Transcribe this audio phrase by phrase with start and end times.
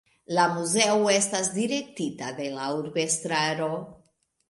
[0.37, 3.73] La muzeo estas direktita de la urbestraro.